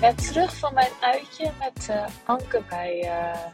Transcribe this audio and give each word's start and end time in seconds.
net 0.00 0.32
terug 0.32 0.56
van 0.56 0.74
mijn 0.74 0.92
uitje 1.00 1.52
met 1.58 1.88
uh, 1.90 2.08
Anke 2.24 2.64
bij 2.68 3.04
uh, 3.04 3.46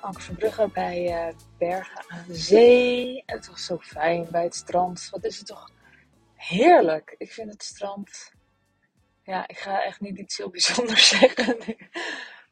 Anke 0.00 0.20
Verbrugge 0.20 0.68
bij 0.72 1.28
uh, 1.28 1.34
Bergen 1.58 2.04
aan 2.08 2.24
Zee. 2.28 3.22
Het 3.26 3.46
was 3.46 3.64
zo 3.64 3.78
fijn 3.78 4.26
bij 4.30 4.42
het 4.42 4.54
strand. 4.54 5.08
Wat 5.10 5.24
is 5.24 5.38
het 5.38 5.46
toch 5.46 5.70
heerlijk. 6.34 7.14
Ik 7.18 7.32
vind 7.32 7.52
het 7.52 7.62
strand. 7.62 8.32
Ja, 9.22 9.48
ik 9.48 9.58
ga 9.58 9.82
echt 9.82 10.00
niet 10.00 10.18
iets 10.18 10.36
heel 10.36 10.50
bijzonders 10.50 11.08
zeggen. 11.18 11.56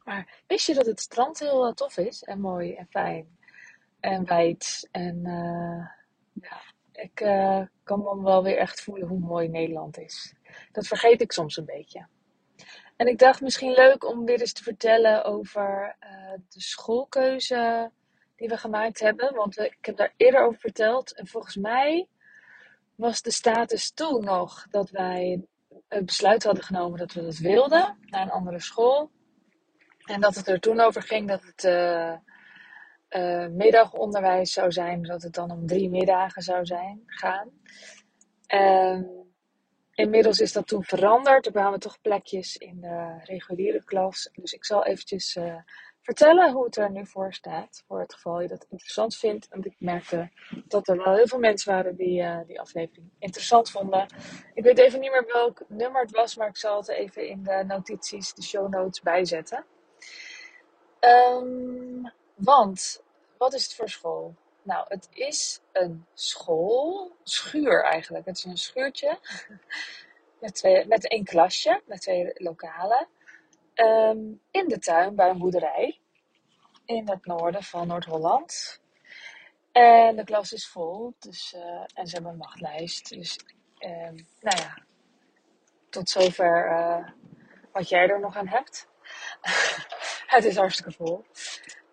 Maar 0.03 0.41
wist 0.47 0.67
je 0.67 0.73
dat 0.73 0.85
het 0.85 0.99
strand 0.99 1.39
heel 1.39 1.73
tof 1.73 1.97
is 1.97 2.23
en 2.23 2.39
mooi 2.39 2.73
en 2.73 2.87
fijn 2.89 3.37
en 3.99 4.25
wijd? 4.25 4.87
En 4.91 5.21
ja, 6.33 6.61
ik 6.91 7.15
kan 7.83 7.99
me 7.99 8.21
wel 8.21 8.43
weer 8.43 8.57
echt 8.57 8.81
voelen 8.81 9.07
hoe 9.07 9.19
mooi 9.19 9.47
Nederland 9.47 9.97
is. 9.97 10.33
Dat 10.71 10.87
vergeet 10.87 11.21
ik 11.21 11.31
soms 11.31 11.57
een 11.57 11.65
beetje. 11.65 12.07
En 12.95 13.07
ik 13.07 13.19
dacht 13.19 13.41
misschien 13.41 13.71
leuk 13.71 14.05
om 14.05 14.25
weer 14.25 14.39
eens 14.39 14.53
te 14.53 14.63
vertellen 14.63 15.23
over 15.23 15.95
uh, 16.03 16.31
de 16.49 16.61
schoolkeuze 16.61 17.91
die 18.35 18.47
we 18.47 18.57
gemaakt 18.57 18.99
hebben. 18.99 19.35
Want 19.35 19.59
ik 19.59 19.77
heb 19.81 19.97
daar 19.97 20.13
eerder 20.17 20.41
over 20.41 20.59
verteld. 20.59 21.13
En 21.13 21.27
volgens 21.27 21.55
mij 21.55 22.07
was 22.95 23.21
de 23.21 23.31
status 23.31 23.91
toen 23.91 24.23
nog 24.23 24.65
dat 24.69 24.89
wij 24.89 25.43
het 25.87 26.05
besluit 26.05 26.43
hadden 26.43 26.63
genomen 26.63 26.99
dat 26.99 27.13
we 27.13 27.21
dat 27.21 27.37
wilden. 27.37 27.97
Naar 28.01 28.21
een 28.21 28.31
andere 28.31 28.59
school. 28.59 29.11
En 30.03 30.21
dat 30.21 30.35
het 30.35 30.47
er 30.47 30.59
toen 30.59 30.79
over 30.79 31.01
ging 31.01 31.27
dat 31.27 31.43
het 31.43 31.63
uh, 31.63 32.13
uh, 33.09 33.47
middagonderwijs 33.47 34.53
zou 34.53 34.71
zijn. 34.71 35.03
Dat 35.03 35.21
het 35.21 35.33
dan 35.33 35.51
om 35.51 35.67
drie 35.67 35.89
middagen 35.89 36.41
zou 36.41 36.65
zijn, 36.65 37.03
gaan. 37.05 37.49
En 38.47 39.22
Inmiddels 39.95 40.39
is 40.39 40.51
dat 40.51 40.67
toen 40.67 40.83
veranderd. 40.83 41.45
Er 41.45 41.51
kwamen 41.51 41.79
toch 41.79 42.01
plekjes 42.01 42.57
in 42.57 42.81
de 42.81 43.19
reguliere 43.23 43.83
klas. 43.83 44.29
Dus 44.33 44.53
ik 44.53 44.65
zal 44.65 44.85
eventjes 44.85 45.35
uh, 45.35 45.55
vertellen 46.01 46.51
hoe 46.51 46.65
het 46.65 46.77
er 46.77 46.91
nu 46.91 47.05
voor 47.05 47.33
staat. 47.33 47.83
Voor 47.87 47.99
het 47.99 48.13
geval 48.13 48.41
je 48.41 48.47
dat 48.47 48.65
interessant 48.69 49.15
vindt. 49.15 49.47
Want 49.47 49.65
ik 49.65 49.75
merkte 49.77 50.31
dat 50.67 50.87
er 50.87 50.97
wel 50.97 51.15
heel 51.15 51.27
veel 51.27 51.39
mensen 51.39 51.71
waren 51.71 51.95
die 51.95 52.21
uh, 52.21 52.39
die 52.47 52.59
aflevering 52.59 53.09
interessant 53.19 53.69
vonden. 53.69 54.05
Ik 54.53 54.63
weet 54.63 54.77
even 54.77 54.99
niet 54.99 55.11
meer 55.11 55.25
welk 55.27 55.61
nummer 55.67 56.01
het 56.01 56.11
was. 56.11 56.35
Maar 56.35 56.47
ik 56.47 56.57
zal 56.57 56.77
het 56.77 56.89
even 56.89 57.27
in 57.27 57.43
de 57.43 57.63
notities, 57.67 58.33
de 58.33 58.43
show 58.43 58.69
notes 58.69 59.01
bijzetten. 59.01 59.65
Um, 60.99 62.11
want, 62.35 63.03
wat 63.37 63.53
is 63.53 63.63
het 63.63 63.73
voor 63.73 63.89
school? 63.89 64.35
Nou, 64.63 64.85
het 64.87 65.07
is 65.11 65.61
een 65.71 66.05
school, 66.13 67.11
schuur 67.23 67.83
eigenlijk. 67.83 68.25
Het 68.25 68.37
is 68.37 68.43
een 68.43 68.57
schuurtje 68.57 69.19
met, 70.41 70.55
twee, 70.55 70.87
met 70.87 71.07
één 71.07 71.23
klasje, 71.23 71.81
met 71.85 72.01
twee 72.01 72.31
lokalen. 72.33 73.07
Um, 73.75 74.41
in 74.51 74.67
de 74.67 74.79
tuin 74.79 75.15
bij 75.15 75.29
een 75.29 75.37
boerderij 75.37 75.99
in 76.85 77.09
het 77.09 77.25
noorden 77.25 77.63
van 77.63 77.87
Noord-Holland. 77.87 78.81
En 79.71 80.15
de 80.15 80.23
klas 80.23 80.53
is 80.53 80.67
vol, 80.67 81.13
dus, 81.19 81.53
uh, 81.53 81.85
en 81.93 82.07
ze 82.07 82.13
hebben 82.13 82.31
een 82.31 82.37
wachtlijst. 82.37 83.09
Dus, 83.09 83.39
um, 83.79 84.27
nou 84.39 84.57
ja, 84.57 84.77
tot 85.89 86.09
zover 86.09 86.71
uh, 86.71 87.07
wat 87.71 87.89
jij 87.89 88.09
er 88.09 88.19
nog 88.19 88.35
aan 88.35 88.47
hebt. 88.47 88.87
het 90.35 90.43
is 90.43 90.55
hartstikke 90.55 90.91
vol. 90.91 91.25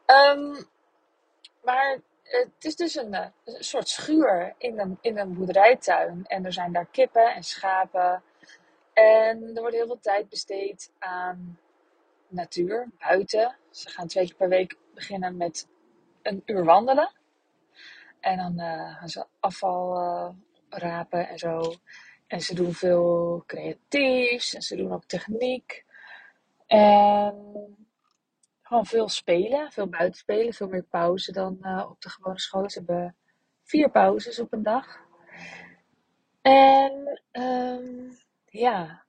Um, 0.06 0.68
maar 1.62 2.00
het 2.30 2.64
is 2.64 2.76
dus 2.76 2.94
een, 2.94 3.14
eh, 3.14 3.26
een, 3.44 3.64
soort 3.64 3.88
schuur 3.88 4.54
in 4.58 4.78
een, 4.78 4.98
in 5.00 5.18
een 5.18 5.34
boerderijtuin. 5.34 6.24
En 6.26 6.44
er 6.44 6.52
zijn 6.52 6.72
daar 6.72 6.86
kippen 6.86 7.34
en 7.34 7.42
schapen. 7.42 8.22
En 8.92 9.50
er 9.54 9.60
wordt 9.60 9.76
heel 9.76 9.86
veel 9.86 10.00
tijd 10.00 10.28
besteed 10.28 10.92
aan 10.98 11.58
natuur, 12.28 12.88
buiten. 12.98 13.56
Ze 13.70 13.88
gaan 13.88 14.06
twee 14.06 14.26
keer 14.26 14.34
per 14.34 14.48
week 14.48 14.76
beginnen 14.94 15.36
met 15.36 15.68
een 16.22 16.42
uur 16.46 16.64
wandelen. 16.64 17.12
En 18.20 18.36
dan 18.36 18.60
uh, 18.60 18.96
gaan 18.96 19.08
ze 19.08 19.26
afval 19.40 19.96
uh, 19.96 20.28
rapen 20.68 21.28
en 21.28 21.38
zo. 21.38 21.74
En 22.26 22.40
ze 22.40 22.54
doen 22.54 22.72
veel 22.72 23.42
creatiefs. 23.46 24.54
En 24.54 24.62
ze 24.62 24.76
doen 24.76 24.92
ook 24.92 25.04
techniek. 25.04 25.84
En 26.66 27.76
gewoon 28.70 28.86
veel 28.86 29.08
spelen, 29.08 29.72
veel 29.72 29.88
buitenspelen, 29.88 30.52
veel 30.52 30.68
meer 30.68 30.84
pauze 30.84 31.32
dan 31.32 31.58
uh, 31.62 31.86
op 31.90 32.00
de 32.00 32.08
gewone 32.08 32.38
school. 32.40 32.70
Ze 32.70 32.78
hebben 32.78 33.16
vier 33.62 33.90
pauzes 33.90 34.38
op 34.38 34.52
een 34.52 34.62
dag. 34.62 35.00
En 36.42 37.20
um, 37.32 38.18
ja, 38.46 39.04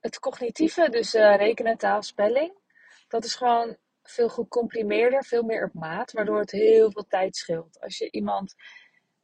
het 0.00 0.18
cognitieve, 0.18 0.90
dus 0.90 1.14
uh, 1.14 1.36
rekenen, 1.36 1.76
taal, 1.76 2.02
spelling, 2.02 2.52
dat 3.08 3.24
is 3.24 3.34
gewoon 3.34 3.76
veel 4.02 4.28
gecomprimeerder, 4.28 5.24
veel 5.24 5.42
meer 5.42 5.64
op 5.64 5.74
maat, 5.74 6.12
waardoor 6.12 6.38
het 6.38 6.50
heel 6.50 6.90
veel 6.92 7.06
tijd 7.06 7.36
scheelt. 7.36 7.80
Als 7.80 7.98
je 7.98 8.10
iemand, 8.10 8.54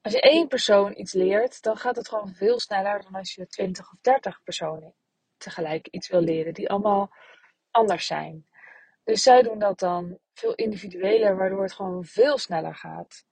als 0.03 0.13
je 0.13 0.21
één 0.21 0.49
persoon 0.49 0.99
iets 0.99 1.13
leert, 1.13 1.63
dan 1.63 1.77
gaat 1.77 1.97
het 1.97 2.09
gewoon 2.09 2.35
veel 2.35 2.61
sneller 2.61 3.03
dan 3.03 3.15
als 3.15 3.35
je 3.35 3.47
twintig 3.47 3.93
of 3.93 3.99
dertig 4.01 4.43
personen 4.43 4.95
tegelijk 5.37 5.89
iets 5.89 6.09
wil 6.09 6.21
leren, 6.21 6.55
die 6.55 6.71
allemaal 6.71 7.11
anders 7.71 8.07
zijn. 8.07 8.47
Dus 9.09 9.23
zij 9.23 9.43
doen 9.43 9.59
dat 9.59 9.79
dan 9.79 10.19
veel 10.35 10.55
individueler, 10.55 11.37
waardoor 11.37 11.63
het 11.63 11.73
gewoon 11.73 12.05
veel 12.05 12.39
sneller 12.39 12.75
gaat. 12.75 13.25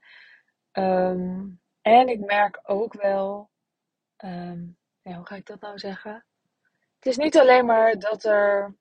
Um, 0.72 1.60
en 1.82 2.08
ik 2.08 2.20
merk 2.20 2.60
ook 2.62 2.92
wel, 2.92 3.50
um, 4.24 4.78
ja, 5.02 5.16
hoe 5.16 5.26
ga 5.26 5.34
ik 5.34 5.46
dat 5.46 5.60
nou 5.60 5.78
zeggen? 5.78 6.24
Het 6.94 7.06
is 7.06 7.16
niet 7.16 7.38
alleen 7.38 7.66
maar 7.66 7.98
dat 7.98 8.24
er 8.24 8.76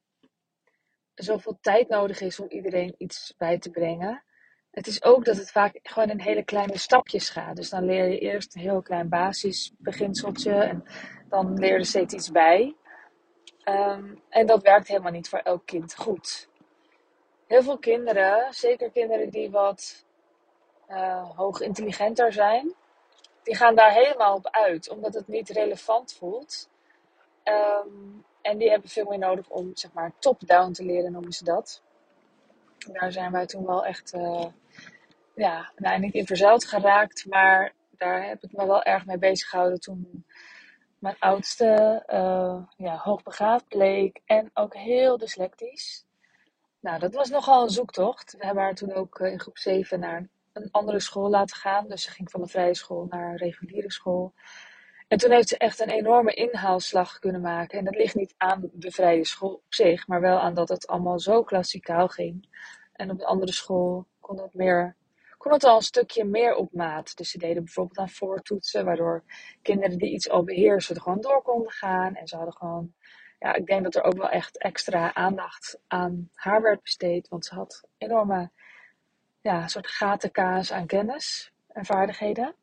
zoveel 1.13 1.57
tijd 1.61 1.89
nodig 1.89 2.21
is 2.21 2.39
om 2.39 2.49
iedereen 2.49 2.95
iets 2.97 3.33
bij 3.37 3.57
te 3.57 3.69
brengen. 3.69 4.23
Het 4.71 4.87
is 4.87 5.03
ook 5.03 5.25
dat 5.25 5.37
het 5.37 5.51
vaak 5.51 5.79
gewoon 5.83 6.09
in 6.09 6.19
hele 6.19 6.43
kleine 6.43 6.77
stapjes 6.77 7.29
gaat. 7.29 7.55
Dus 7.55 7.69
dan 7.69 7.85
leer 7.85 8.07
je 8.07 8.19
eerst 8.19 8.55
een 8.55 8.61
heel 8.61 8.81
klein 8.81 9.09
basisbeginseltje 9.09 10.53
en 10.53 10.83
dan 11.29 11.59
leer 11.59 11.77
je 11.77 11.85
steeds 11.85 12.13
iets 12.13 12.31
bij. 12.31 12.75
Um, 13.69 14.21
en 14.29 14.45
dat 14.45 14.61
werkt 14.61 14.87
helemaal 14.87 15.11
niet 15.11 15.29
voor 15.29 15.39
elk 15.39 15.65
kind 15.65 15.95
goed 15.95 16.53
heel 17.47 17.63
veel 17.63 17.77
kinderen, 17.77 18.53
zeker 18.53 18.91
kinderen 18.91 19.29
die 19.29 19.51
wat 19.51 20.05
uh, 20.89 21.29
hoog 21.35 21.59
intelligenter 21.59 22.33
zijn, 22.33 22.73
die 23.43 23.55
gaan 23.55 23.75
daar 23.75 23.91
helemaal 23.91 24.35
op 24.35 24.47
uit, 24.51 24.89
omdat 24.89 25.13
het 25.13 25.27
niet 25.27 25.49
relevant 25.49 26.13
voelt. 26.13 26.69
Um, 27.43 28.25
en 28.41 28.57
die 28.57 28.69
hebben 28.69 28.89
veel 28.89 29.05
meer 29.05 29.17
nodig 29.17 29.49
om, 29.49 29.71
zeg 29.73 29.93
maar, 29.93 30.11
top-down 30.19 30.71
te 30.71 30.85
leren, 30.85 31.11
noemen 31.11 31.31
ze 31.31 31.43
dat. 31.43 31.81
Daar 32.91 33.11
zijn 33.11 33.31
wij 33.31 33.45
toen 33.45 33.65
wel 33.65 33.85
echt, 33.85 34.13
uh, 34.13 34.45
ja, 35.35 35.71
nou, 35.75 35.99
niet 35.99 36.13
in 36.13 36.25
verzeild 36.25 36.65
geraakt, 36.65 37.25
maar 37.25 37.73
daar 37.97 38.27
heb 38.27 38.43
ik 38.43 38.51
me 38.51 38.65
wel 38.65 38.83
erg 38.83 39.05
mee 39.05 39.17
bezig 39.17 39.49
gehouden 39.49 39.79
toen 39.79 40.25
mijn 40.99 41.15
oudste 41.19 42.03
uh, 42.07 42.63
ja, 42.77 42.97
hoogbegaafd 42.97 43.67
bleek 43.67 44.21
en 44.25 44.51
ook 44.53 44.75
heel 44.75 45.17
dyslectisch. 45.17 46.04
Nou, 46.85 46.99
dat 46.99 47.13
was 47.13 47.29
nogal 47.29 47.63
een 47.63 47.69
zoektocht. 47.69 48.35
We 48.37 48.45
hebben 48.45 48.63
haar 48.63 48.75
toen 48.75 48.93
ook 48.93 49.19
eh, 49.19 49.31
in 49.31 49.39
groep 49.39 49.57
7 49.57 49.99
naar 49.99 50.27
een 50.53 50.71
andere 50.71 50.99
school 50.99 51.29
laten 51.29 51.55
gaan. 51.55 51.87
Dus 51.87 52.03
ze 52.03 52.11
ging 52.11 52.31
van 52.31 52.41
de 52.41 52.47
vrije 52.47 52.75
school 52.75 53.05
naar 53.09 53.29
een 53.29 53.37
reguliere 53.37 53.91
school. 53.91 54.33
En 55.07 55.17
toen 55.17 55.31
heeft 55.31 55.47
ze 55.47 55.57
echt 55.57 55.79
een 55.79 55.89
enorme 55.89 56.33
inhaalslag 56.33 57.19
kunnen 57.19 57.41
maken. 57.41 57.79
En 57.79 57.85
dat 57.85 57.95
ligt 57.95 58.15
niet 58.15 58.33
aan 58.37 58.69
de 58.73 58.91
vrije 58.91 59.25
school 59.25 59.53
op 59.53 59.73
zich, 59.73 60.07
maar 60.07 60.21
wel 60.21 60.39
aan 60.39 60.53
dat 60.53 60.69
het 60.69 60.87
allemaal 60.87 61.19
zo 61.19 61.43
klassikaal 61.43 62.07
ging. 62.07 62.47
En 62.93 63.11
op 63.11 63.19
de 63.19 63.25
andere 63.25 63.51
school 63.51 64.05
kon 64.19 64.39
het, 64.41 64.53
meer, 64.53 64.95
kon 65.37 65.51
het 65.51 65.63
al 65.63 65.75
een 65.75 65.81
stukje 65.81 66.25
meer 66.25 66.55
op 66.55 66.73
maat. 66.73 67.17
Dus 67.17 67.29
ze 67.29 67.37
deden 67.37 67.63
bijvoorbeeld 67.63 67.97
aan 67.97 68.09
voortoetsen, 68.09 68.85
waardoor 68.85 69.23
kinderen 69.61 69.97
die 69.97 70.13
iets 70.13 70.29
al 70.29 70.43
beheersen 70.43 70.95
er 70.95 71.01
gewoon 71.01 71.21
door 71.21 71.41
konden 71.41 71.71
gaan. 71.71 72.15
En 72.15 72.27
ze 72.27 72.35
hadden 72.35 72.55
gewoon 72.55 72.93
ja, 73.39 73.53
ik 73.53 73.65
denk 73.65 73.83
dat 73.83 73.95
er 73.95 74.03
ook 74.03 74.17
wel 74.17 74.29
echt 74.29 74.57
extra 74.57 75.13
aandacht 75.13 75.79
aan 75.87 76.29
haar 76.33 76.61
werd 76.61 76.81
besteed. 76.81 77.27
Want 77.27 77.45
ze 77.45 77.55
had 77.55 77.83
enorme 77.97 78.51
ja, 79.41 79.67
soort 79.67 79.87
gatenkaas 79.87 80.71
aan 80.71 80.85
kennis 80.85 81.51
en 81.67 81.85
vaardigheden. 81.85 82.55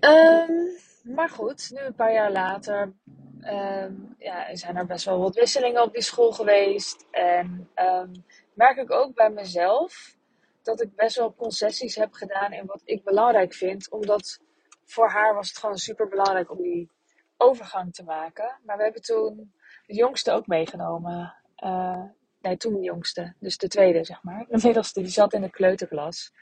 Um, 0.00 0.68
maar 1.02 1.28
goed, 1.28 1.70
nu 1.70 1.80
een 1.80 1.94
paar 1.94 2.12
jaar 2.12 2.32
later 2.32 2.92
um, 3.40 4.14
ja, 4.18 4.56
zijn 4.56 4.76
er 4.76 4.86
best 4.86 5.04
wel 5.04 5.18
wat 5.18 5.34
wisselingen 5.34 5.82
op 5.82 5.92
die 5.92 6.02
school 6.02 6.32
geweest. 6.32 7.06
En 7.10 7.70
um, 7.74 8.24
merk 8.54 8.76
ik 8.76 8.90
ook 8.90 9.14
bij 9.14 9.30
mezelf 9.30 10.16
dat 10.62 10.80
ik 10.80 10.94
best 10.94 11.16
wel 11.16 11.34
concessies 11.34 11.96
heb 11.96 12.12
gedaan 12.12 12.52
in 12.52 12.66
wat 12.66 12.82
ik 12.84 13.04
belangrijk 13.04 13.54
vind. 13.54 13.90
Omdat 13.90 14.40
voor 14.84 15.08
haar 15.08 15.34
was 15.34 15.48
het 15.48 15.58
gewoon 15.58 15.76
super 15.76 16.08
belangrijk 16.08 16.50
om 16.50 16.62
die 16.62 16.90
overgang 17.36 17.94
te 17.94 18.04
maken. 18.04 18.58
Maar 18.64 18.76
we 18.76 18.82
hebben 18.82 19.02
toen 19.02 19.54
de 19.86 19.94
jongste 19.94 20.32
ook 20.32 20.46
meegenomen. 20.46 21.34
Uh, 21.64 22.02
nee, 22.40 22.56
toen 22.56 22.74
de 22.74 22.80
jongste. 22.80 23.34
Dus 23.38 23.56
de 23.56 23.68
tweede, 23.68 24.04
zeg 24.04 24.22
maar. 24.22 24.46
De 24.48 24.60
middelste, 24.62 25.00
die 25.00 25.10
zat 25.10 25.32
in 25.32 25.40
de 25.40 25.50
kleuterklas. 25.50 26.32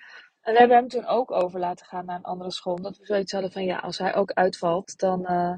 En 0.41 0.53
we 0.53 0.59
hebben 0.59 0.77
hem 0.77 0.89
toen 0.89 1.07
ook 1.07 1.31
over 1.31 1.61
laten 1.61 1.87
gaan 1.87 2.05
naar 2.05 2.17
een 2.17 2.23
andere 2.23 2.51
school. 2.51 2.75
Omdat 2.75 2.97
we 2.97 3.07
zoiets 3.07 3.33
hadden 3.33 3.53
van, 3.53 3.65
ja, 3.65 3.79
als 3.79 3.99
hij 3.99 4.15
ook 4.15 4.33
uitvalt, 4.33 4.99
dan 4.99 5.21
uh, 5.21 5.55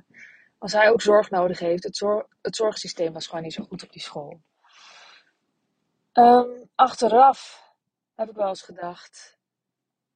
als 0.58 0.72
hij 0.72 0.90
ook 0.90 1.02
zorg 1.02 1.30
nodig 1.30 1.58
heeft. 1.58 1.82
Het, 1.82 2.00
het 2.42 2.56
zorgsysteem 2.56 3.12
was 3.12 3.26
gewoon 3.26 3.42
niet 3.42 3.52
zo 3.52 3.64
goed 3.64 3.82
op 3.82 3.92
die 3.92 4.02
school. 4.02 4.40
Ehm, 6.12 6.48
achteraf 6.74 7.64
heb 8.14 8.28
ik 8.28 8.36
wel 8.36 8.48
eens 8.48 8.62
gedacht, 8.62 9.38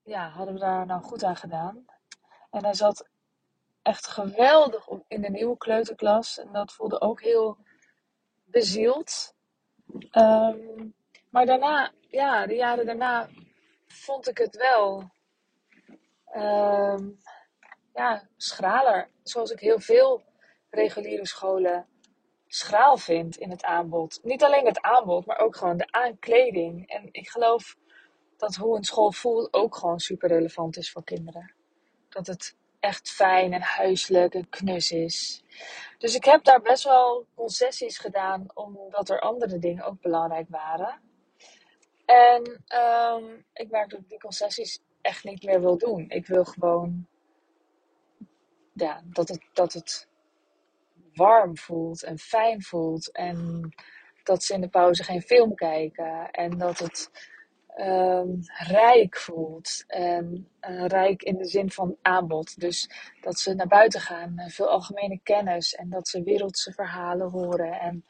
ja, 0.02 0.28
hadden 0.28 0.54
we 0.54 0.60
daar 0.60 0.86
nou 0.86 1.02
goed 1.02 1.24
aan 1.24 1.36
gedaan? 1.36 1.84
En 2.50 2.64
hij 2.64 2.74
zat 2.74 3.08
echt 3.82 4.06
geweldig 4.06 4.88
in 5.08 5.20
de 5.20 5.30
nieuwe 5.30 5.56
kleuterklas. 5.56 6.38
En 6.38 6.52
dat 6.52 6.72
voelde 6.72 7.00
ook 7.00 7.22
heel 7.22 7.56
bezield. 8.44 9.34
Ehm, 10.10 10.88
maar 11.30 11.46
daarna, 11.46 11.92
ja, 12.08 12.46
de 12.46 12.54
jaren 12.54 12.86
daarna 12.86 13.28
vond 13.86 14.28
ik 14.28 14.38
het 14.38 14.56
wel 14.56 15.10
ehm, 16.24 17.08
ja, 17.94 18.28
schraler. 18.36 19.10
Zoals 19.22 19.50
ik 19.50 19.60
heel 19.60 19.80
veel 19.80 20.22
reguliere 20.70 21.26
scholen 21.26 21.86
schraal 22.46 22.96
vind 22.96 23.36
in 23.36 23.50
het 23.50 23.64
aanbod. 23.64 24.20
Niet 24.22 24.44
alleen 24.44 24.66
het 24.66 24.80
aanbod, 24.80 25.26
maar 25.26 25.38
ook 25.38 25.56
gewoon 25.56 25.76
de 25.76 25.92
aankleding. 25.92 26.88
En 26.88 27.08
ik 27.12 27.28
geloof 27.28 27.76
dat 28.36 28.54
hoe 28.54 28.76
een 28.76 28.84
school 28.84 29.12
voelt 29.12 29.52
ook 29.52 29.76
gewoon 29.76 30.00
super 30.00 30.28
relevant 30.28 30.76
is 30.76 30.92
voor 30.92 31.04
kinderen. 31.04 31.54
Dat 32.08 32.26
het 32.26 32.56
echt 32.80 33.10
fijn 33.10 33.52
en 33.52 33.62
huiselijk 33.62 34.34
en 34.34 34.48
knus 34.48 34.90
is. 34.90 35.42
Dus 35.98 36.14
ik 36.14 36.24
heb 36.24 36.44
daar 36.44 36.60
best 36.60 36.84
wel 36.84 37.26
concessies 37.34 37.98
gedaan, 37.98 38.46
omdat 38.54 39.08
er 39.08 39.20
andere 39.20 39.58
dingen 39.58 39.84
ook 39.84 40.00
belangrijk 40.00 40.46
waren. 40.48 41.00
En 42.04 42.64
um, 42.78 43.44
ik 43.52 43.70
merk 43.70 43.90
dat 43.90 44.00
ik 44.00 44.08
die 44.08 44.20
concessies 44.20 44.80
echt 45.00 45.24
niet 45.24 45.42
meer 45.42 45.60
wil 45.60 45.78
doen. 45.78 46.04
Ik 46.08 46.26
wil 46.26 46.44
gewoon 46.44 47.06
ja, 48.72 49.02
dat, 49.04 49.28
het, 49.28 49.48
dat 49.52 49.72
het 49.72 50.08
warm 51.14 51.56
voelt 51.56 52.02
en 52.02 52.18
fijn 52.18 52.62
voelt. 52.62 53.12
En 53.12 53.68
dat 54.22 54.42
ze 54.42 54.54
in 54.54 54.60
de 54.60 54.68
pauze 54.68 55.04
geen 55.04 55.22
film 55.22 55.54
kijken. 55.54 56.30
En 56.30 56.58
dat 56.58 56.78
het 56.78 57.10
um, 57.80 58.40
rijk 58.68 59.16
voelt. 59.16 59.84
En 59.86 60.48
uh, 60.68 60.86
rijk 60.86 61.22
in 61.22 61.36
de 61.36 61.44
zin 61.44 61.70
van 61.70 61.96
aanbod. 62.02 62.60
Dus 62.60 62.90
dat 63.20 63.38
ze 63.38 63.54
naar 63.54 63.66
buiten 63.66 64.00
gaan, 64.00 64.34
uh, 64.36 64.48
veel 64.48 64.68
algemene 64.68 65.20
kennis. 65.22 65.74
En 65.74 65.90
dat 65.90 66.08
ze 66.08 66.22
wereldse 66.22 66.72
verhalen 66.72 67.30
horen. 67.30 67.72
En 67.72 68.04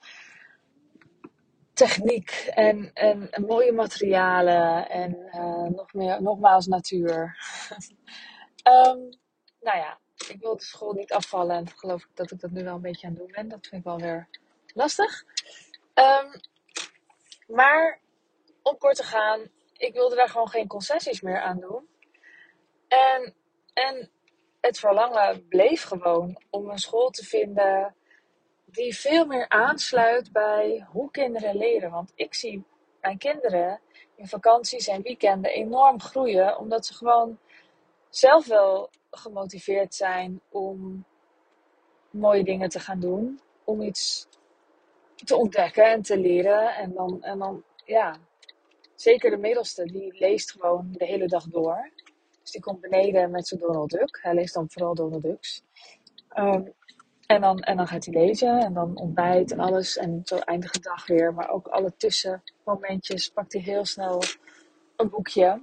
techniek. 1.73 2.31
En, 2.55 2.91
en, 2.93 3.31
mooie 3.47 3.73
materialen. 3.73 4.89
En 4.89 5.17
uh, 5.35 5.69
nog 5.69 5.93
meer, 5.93 6.23
nogmaals 6.23 6.67
natuur. 6.67 7.37
um, 8.65 9.09
nou 9.67 9.79
ja, 9.79 9.99
ik 10.29 10.37
wil 10.41 10.57
de 10.57 10.65
school 10.65 10.93
niet 10.93 11.13
afvallen. 11.13 11.57
En 11.57 11.69
geloof 11.69 12.03
ik 12.03 12.11
dat 12.15 12.31
ik 12.31 12.41
dat 12.41 12.51
nu 12.51 12.65
wel 12.65 12.75
een 12.75 12.81
beetje 12.81 13.07
aan 13.07 13.13
het 13.13 13.23
doen 13.23 13.33
ben. 13.33 13.49
Dat 13.49 13.67
vind 13.67 13.81
ik 13.81 13.89
wel 13.89 13.99
weer 13.99 14.29
lastig. 14.75 15.25
Um, 15.95 16.41
maar 17.57 18.01
om 18.63 18.79
kort 18.79 18.97
te 18.97 19.03
gaan, 19.03 19.41
ik 19.81 19.93
wilde 19.93 20.15
daar 20.15 20.29
gewoon 20.29 20.49
geen 20.49 20.67
concessies 20.67 21.21
meer 21.21 21.41
aan 21.41 21.61
doen. 21.61 21.89
En, 22.89 23.35
en 23.73 24.11
het 24.61 24.79
verlangen 24.79 25.49
bleef 25.49 25.83
gewoon 25.83 26.43
om 26.51 26.71
een 26.71 26.79
school 26.79 27.11
te 27.11 27.25
vinden 27.25 27.95
die 28.65 28.97
veel 28.97 29.27
meer 29.27 29.49
aansluit 29.49 30.33
bij 30.33 30.87
hoe 30.93 31.11
kinderen 31.11 31.57
leren. 31.57 31.91
Want 31.91 32.13
ik 32.15 32.35
zie 32.35 32.65
mijn 33.01 33.19
kinderen 33.19 33.81
in 34.15 34.27
vakanties 34.27 34.89
en 34.89 35.03
weekenden 35.03 35.51
enorm 35.51 36.01
groeien, 36.01 36.59
omdat 36.59 36.87
ze 36.87 36.95
gewoon 36.95 37.39
zelf 38.09 38.47
wel 38.47 38.91
gemotiveerd 39.11 39.95
zijn 39.95 40.41
om 40.49 41.05
mooie 42.11 42.45
dingen 42.45 42.69
te 42.69 42.81
gaan 42.81 43.01
doen, 43.01 43.41
om 43.65 43.83
iets 43.83 44.29
te 45.25 45.37
ontdekken 45.37 45.85
en 45.85 46.03
te 46.03 46.19
leren. 46.19 46.75
En 46.75 46.93
dan, 46.93 47.23
en 47.23 47.39
dan 47.39 47.65
ja, 47.85 48.17
zeker 49.01 49.31
de 49.31 49.37
middelste, 49.37 49.85
die 49.85 50.19
leest 50.19 50.51
gewoon 50.51 50.89
de 50.93 51.05
hele 51.05 51.27
dag 51.27 51.45
door. 51.45 51.91
Dus 52.41 52.51
die 52.51 52.61
komt 52.61 52.81
beneden 52.81 53.31
met 53.31 53.49
zijn 53.49 53.61
Donald 53.61 53.91
Duck. 53.91 54.19
Hij 54.23 54.35
leest 54.35 54.55
dan 54.55 54.71
vooral 54.71 54.95
Donald 54.95 55.23
Ducks. 55.23 55.63
Um, 56.37 56.73
en, 57.27 57.41
dan, 57.41 57.59
en 57.59 57.77
dan 57.77 57.87
gaat 57.87 58.05
hij 58.05 58.15
lezen 58.15 58.59
en 58.59 58.75
dan 58.75 58.97
ontbijt 58.97 59.53
en 59.53 59.59
alles. 59.59 59.97
En 59.97 60.21
zo 60.25 60.37
eindigt 60.37 60.75
de 60.75 60.81
dag 60.81 61.07
weer. 61.07 61.35
Maar 61.35 61.51
ook 61.51 61.67
alle 61.67 61.97
tussenmomentjes 61.97 63.29
pakt 63.29 63.53
hij 63.53 63.63
heel 63.63 63.85
snel 63.85 64.23
een 64.97 65.11
boekje. 65.11 65.63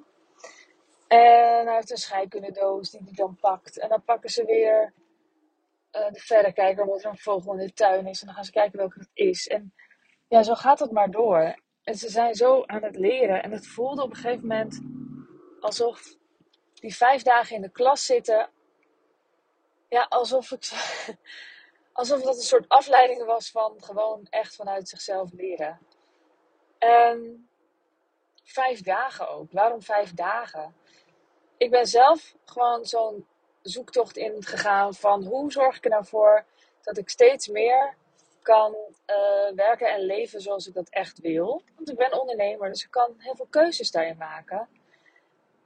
En 1.07 1.65
hij 1.65 1.75
heeft 1.75 1.91
een 1.91 1.97
scheikundedoos 1.97 2.89
die 2.89 3.01
hij 3.03 3.13
dan 3.13 3.37
pakt. 3.39 3.79
En 3.79 3.89
dan 3.89 4.03
pakken 4.03 4.29
ze 4.29 4.45
weer 4.45 4.93
uh, 5.91 6.11
de 6.11 6.19
verrekijker 6.19 6.83
omdat 6.83 7.03
er 7.03 7.09
een 7.09 7.17
vogel 7.17 7.51
in 7.53 7.65
de 7.65 7.73
tuin 7.73 8.07
is. 8.07 8.19
En 8.19 8.25
dan 8.25 8.35
gaan 8.35 8.45
ze 8.45 8.51
kijken 8.51 8.79
welke 8.79 8.99
het 8.99 9.09
is. 9.13 9.47
En 9.47 9.73
ja, 10.27 10.43
zo 10.43 10.53
gaat 10.53 10.79
het 10.79 10.91
maar 10.91 11.11
door. 11.11 11.65
En 11.87 11.95
ze 11.95 12.09
zijn 12.09 12.35
zo 12.35 12.63
aan 12.65 12.83
het 12.83 12.95
leren. 12.95 13.43
En 13.43 13.51
het 13.51 13.67
voelde 13.67 14.03
op 14.03 14.09
een 14.09 14.15
gegeven 14.15 14.47
moment 14.47 14.81
alsof 15.59 16.15
die 16.73 16.95
vijf 16.95 17.21
dagen 17.21 17.55
in 17.55 17.61
de 17.61 17.69
klas 17.69 18.05
zitten. 18.05 18.49
Ja, 19.89 20.03
alsof 20.09 20.51
ik. 20.51 20.69
Alsof 21.91 22.21
dat 22.21 22.35
een 22.35 22.41
soort 22.41 22.69
afleiding 22.69 23.25
was 23.25 23.51
van 23.51 23.83
gewoon 23.83 24.27
echt 24.29 24.55
vanuit 24.55 24.89
zichzelf 24.89 25.31
leren. 25.31 25.79
En 26.77 27.49
vijf 28.43 28.81
dagen 28.81 29.29
ook. 29.29 29.51
Waarom 29.51 29.81
vijf 29.81 30.13
dagen? 30.13 30.75
Ik 31.57 31.71
ben 31.71 31.85
zelf 31.87 32.35
gewoon 32.45 32.85
zo'n 32.85 33.27
zoektocht 33.61 34.17
in 34.17 34.43
gegaan 34.43 34.93
van 34.93 35.23
hoe 35.23 35.51
zorg 35.51 35.77
ik 35.77 35.83
er 35.83 35.89
nou 35.89 36.05
voor 36.05 36.45
dat 36.81 36.97
ik 36.97 37.09
steeds 37.09 37.47
meer 37.47 37.95
kan 38.47 38.75
uh, 38.75 39.55
werken 39.55 39.93
en 39.93 40.01
leven 40.01 40.41
zoals 40.41 40.67
ik 40.67 40.73
dat 40.73 40.89
echt 40.89 41.19
wil. 41.19 41.61
Want 41.75 41.89
ik 41.89 41.97
ben 41.97 42.19
ondernemer, 42.19 42.69
dus 42.69 42.83
ik 42.83 42.91
kan 42.91 43.15
heel 43.17 43.35
veel 43.35 43.47
keuzes 43.49 43.91
daarin 43.91 44.17
maken. 44.17 44.67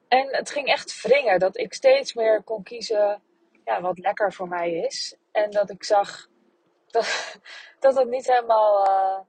En 0.08 0.28
het 0.36 0.50
ging 0.50 0.68
echt 0.68 1.02
wringen 1.02 1.40
dat 1.40 1.58
ik 1.58 1.74
steeds 1.74 2.14
meer 2.14 2.44
kon 2.44 2.64
kiezen 2.64 3.22
ja, 3.66 3.82
wat 3.82 4.00
lekker 4.00 4.34
voor 4.34 4.48
mij 4.48 4.72
is. 4.72 5.16
En 5.32 5.52
dat 5.52 5.70
ik 5.70 5.84
zag 5.84 6.28
dat, 6.96 7.38
dat 7.80 7.96
het 7.96 8.10
niet 8.10 8.28
helemaal 8.28 8.88
uh, 8.88 9.20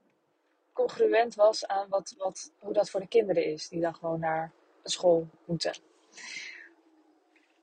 congruent 0.73 1.35
was 1.35 1.67
aan 1.67 1.89
wat, 1.89 2.15
wat, 2.17 2.51
hoe 2.59 2.73
dat 2.73 2.89
voor 2.89 2.99
de 2.99 3.07
kinderen 3.07 3.45
is. 3.45 3.69
Die 3.69 3.81
dan 3.81 3.95
gewoon 3.95 4.19
naar 4.19 4.51
school 4.83 5.27
moeten. 5.45 5.73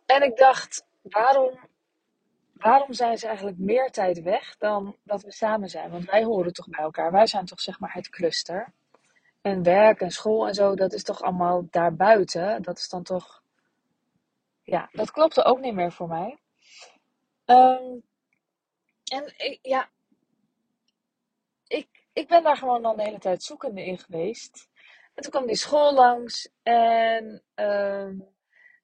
En 0.06 0.22
ik 0.22 0.36
dacht, 0.36 0.84
waarom 1.02 1.58
waarom 2.60 2.92
zijn 2.92 3.18
ze 3.18 3.26
eigenlijk 3.26 3.58
meer 3.58 3.90
tijd 3.90 4.22
weg 4.22 4.56
dan 4.56 4.96
dat 5.02 5.22
we 5.22 5.32
samen 5.32 5.68
zijn? 5.68 5.90
Want 5.90 6.04
wij 6.04 6.24
horen 6.24 6.52
toch 6.52 6.68
bij 6.68 6.84
elkaar. 6.84 7.12
Wij 7.12 7.26
zijn 7.26 7.44
toch 7.44 7.60
zeg 7.60 7.80
maar 7.80 7.92
het 7.92 8.08
cluster. 8.08 8.72
En 9.40 9.62
werk 9.62 10.00
en 10.00 10.10
school 10.10 10.48
en 10.48 10.54
zo, 10.54 10.74
dat 10.74 10.92
is 10.92 11.02
toch 11.02 11.22
allemaal 11.22 11.66
daarbuiten. 11.70 12.62
Dat 12.62 12.78
is 12.78 12.88
dan 12.88 13.02
toch. 13.02 13.42
Ja, 14.62 14.88
dat 14.92 15.10
klopte 15.10 15.44
ook 15.44 15.60
niet 15.60 15.74
meer 15.74 15.92
voor 15.92 16.08
mij. 16.08 16.38
Um, 17.44 18.02
en 19.12 19.34
ik, 19.36 19.58
ja, 19.62 19.88
ik, 21.66 21.88
ik 22.12 22.28
ben 22.28 22.42
daar 22.42 22.56
gewoon 22.56 22.82
dan 22.82 22.96
de 22.96 23.02
hele 23.02 23.18
tijd 23.18 23.42
zoekende 23.42 23.84
in 23.84 23.98
geweest. 23.98 24.68
En 25.14 25.22
toen 25.22 25.30
kwam 25.30 25.46
die 25.46 25.56
school 25.56 25.94
langs. 25.94 26.50
En 26.62 27.42
um, 27.54 28.28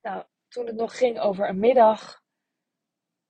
nou, 0.02 0.24
toen 0.48 0.66
het 0.66 0.76
nog 0.76 0.98
ging 0.98 1.20
over 1.20 1.48
een 1.48 1.58
middag 1.58 2.24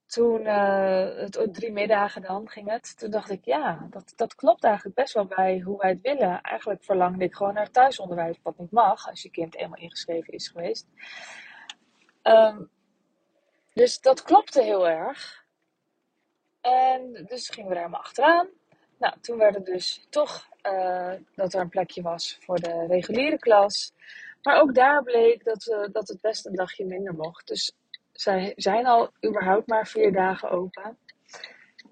toen, 0.07 0.45
het, 0.45 1.49
drie 1.53 1.73
middagen 1.73 2.23
dan 2.23 2.49
ging 2.49 2.71
het, 2.71 2.99
toen 2.99 3.11
dacht 3.11 3.31
ik, 3.31 3.45
ja, 3.45 3.87
dat, 3.91 4.13
dat 4.17 4.35
klopt 4.35 4.65
eigenlijk 4.65 4.97
best 4.97 5.15
wel 5.15 5.27
bij 5.27 5.61
hoe 5.61 5.79
wij 5.79 5.91
het 5.91 6.01
willen. 6.01 6.41
Eigenlijk 6.41 6.85
verlangde 6.85 7.25
ik 7.25 7.35
gewoon 7.35 7.55
naar 7.55 7.71
thuisonderwijs, 7.71 8.39
wat 8.43 8.59
niet 8.59 8.71
mag 8.71 9.09
als 9.09 9.23
je 9.23 9.31
kind 9.31 9.57
eenmaal 9.57 9.81
ingeschreven 9.81 10.33
is 10.33 10.49
geweest. 10.49 10.87
Um, 12.23 12.71
dus 13.73 14.01
dat 14.01 14.23
klopte 14.23 14.63
heel 14.63 14.89
erg. 14.89 15.45
En 16.61 17.25
dus 17.29 17.49
gingen 17.49 17.69
we 17.69 17.75
er 17.75 17.81
helemaal 17.81 18.03
achteraan. 18.03 18.49
Nou, 18.99 19.15
toen 19.21 19.39
werd 19.39 19.55
het 19.55 19.67
dus 19.67 20.07
toch 20.11 20.49
uh, 20.63 21.13
dat 21.35 21.55
er 21.55 21.61
een 21.61 21.69
plekje 21.69 22.03
was 22.03 22.39
voor 22.41 22.61
de 22.61 22.87
reguliere 22.87 23.39
klas. 23.39 23.93
Maar 24.43 24.61
ook 24.61 24.75
daar 24.75 25.03
bleek 25.03 25.45
dat, 25.45 25.67
uh, 25.67 25.87
dat 25.93 26.09
het 26.09 26.21
best 26.21 26.47
een 26.47 26.55
dagje 26.55 26.85
minder 26.85 27.15
mocht. 27.15 27.47
Dus 27.47 27.73
zij 28.21 28.53
zijn 28.57 28.87
al 28.87 29.11
überhaupt 29.27 29.69
maar 29.69 29.87
vier 29.87 30.13
dagen 30.13 30.51
open. 30.51 30.99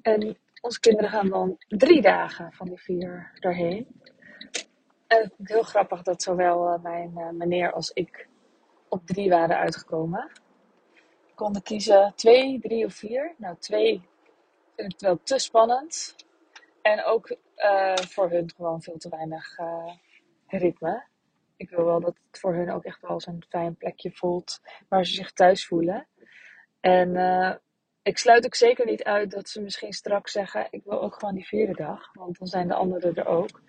En 0.03 0.37
onze 0.61 0.81
kinderen 0.81 1.11
gaan 1.11 1.29
dan 1.29 1.57
drie 1.69 2.03
dagen 2.03 2.53
van 2.53 2.67
die 2.67 2.81
vier 2.81 3.31
daarheen. 3.41 3.87
En 5.07 5.23
het 5.23 5.33
is 5.39 5.49
heel 5.49 5.63
grappig 5.63 6.03
dat 6.03 6.23
zowel 6.23 6.69
eh, 6.69 6.83
mijn 6.83 7.13
uh, 7.17 7.31
meneer 7.31 7.73
als 7.73 7.91
ik 7.91 8.29
op 8.89 9.07
drie 9.07 9.31
waren 9.31 9.57
uitgekomen. 9.57 10.31
We 11.27 11.35
konden 11.35 11.63
kiezen 11.63 12.13
twee, 12.17 12.61
drie 12.61 12.85
of 12.85 12.95
vier. 12.95 13.35
Nou, 13.37 13.57
twee 13.59 14.09
vind 14.77 14.93
ik 14.93 15.01
wel 15.01 15.21
te 15.23 15.39
spannend. 15.39 16.17
En 16.83 17.05
ook 17.05 17.37
uh, 17.57 17.97
voor 17.97 18.31
hun 18.31 18.51
gewoon 18.57 18.83
veel 18.83 18.97
te 18.97 19.09
weinig 19.09 19.59
ritme. 20.47 21.05
Ik 21.57 21.71
wil 21.71 21.85
wel 21.85 22.01
dat 22.01 22.17
het 22.31 22.41
voor 22.41 22.55
hun 22.55 22.71
ook 22.71 22.85
echt 22.85 23.01
wel 23.01 23.21
zo'n 23.21 23.45
fijn 23.49 23.77
plekje 23.77 24.11
voelt 24.13 24.61
waar 24.89 25.07
ze 25.07 25.13
zich 25.13 25.33
thuis 25.33 25.67
voelen. 25.67 26.07
En 26.85 27.15
uh, 27.15 27.55
ik 28.03 28.19
sluit 28.19 28.45
ook 28.45 28.55
zeker 28.55 28.87
niet 28.87 29.05
uit 29.05 29.31
dat 29.31 29.49
ze 29.49 29.61
misschien 29.61 29.93
straks 29.93 30.33
zeggen: 30.33 30.67
Ik 30.71 30.85
wil 30.85 31.03
ook 31.03 31.15
gewoon 31.15 31.35
die 31.35 31.47
vierde 31.47 31.75
dag, 31.75 32.13
want 32.13 32.39
dan 32.39 32.47
zijn 32.47 32.69
de 32.69 32.75
anderen 32.75 33.15
er 33.15 33.27
ook. 33.27 33.63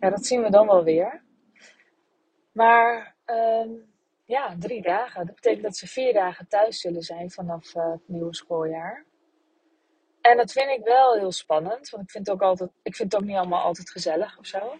Ja, 0.00 0.10
dat 0.10 0.26
zien 0.26 0.42
we 0.42 0.50
dan 0.50 0.66
wel 0.66 0.84
weer. 0.84 1.22
Maar 2.52 3.16
ehm, 3.24 3.70
ja, 4.24 4.56
drie 4.58 4.82
dagen. 4.82 5.26
Dat 5.26 5.34
betekent 5.34 5.62
dat 5.62 5.76
ze 5.76 5.86
vier 5.86 6.12
dagen 6.12 6.48
thuis 6.48 6.80
zullen 6.80 7.02
zijn 7.02 7.30
vanaf 7.30 7.74
uh, 7.74 7.90
het 7.90 8.08
nieuwe 8.08 8.34
schooljaar. 8.34 9.04
En 10.20 10.36
dat 10.36 10.52
vind 10.52 10.70
ik 10.70 10.84
wel 10.84 11.14
heel 11.14 11.32
spannend, 11.32 11.90
want 11.90 12.02
ik 12.02 12.10
vind 12.10 12.26
het 12.26 12.34
ook, 12.34 12.42
altijd, 12.42 12.70
ik 12.82 12.96
vind 12.96 13.12
het 13.12 13.22
ook 13.22 13.28
niet 13.28 13.36
allemaal 13.36 13.62
altijd 13.62 13.90
gezellig 13.90 14.38
of 14.38 14.46
zo. 14.46 14.78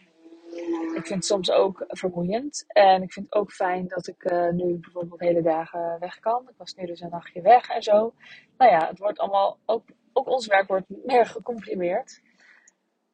Ik 0.94 1.06
vind 1.06 1.08
het 1.08 1.24
soms 1.24 1.50
ook 1.50 1.84
vermoeiend. 1.88 2.64
En 2.66 3.02
ik 3.02 3.12
vind 3.12 3.26
het 3.26 3.34
ook 3.34 3.52
fijn 3.52 3.88
dat 3.88 4.06
ik 4.06 4.30
uh, 4.30 4.50
nu 4.50 4.78
bijvoorbeeld 4.78 5.20
hele 5.20 5.42
dagen 5.42 5.96
weg 6.00 6.18
kan. 6.18 6.48
Ik 6.48 6.56
was 6.56 6.74
nu 6.74 6.86
dus 6.86 7.00
een 7.00 7.10
nachtje 7.10 7.40
weg 7.40 7.68
en 7.68 7.82
zo. 7.82 8.14
Nou 8.56 8.70
ja, 8.70 8.86
het 8.88 8.98
wordt 8.98 9.18
allemaal, 9.18 9.58
ook, 9.64 9.84
ook 10.12 10.28
ons 10.28 10.46
werk 10.46 10.68
wordt 10.68 10.86
meer 10.88 11.26
gecomprimeerd. 11.26 12.20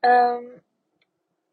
Um, 0.01 0.63